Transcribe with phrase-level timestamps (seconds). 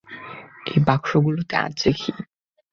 [0.65, 2.11] এই বাক্সগুলাতে আছে কী?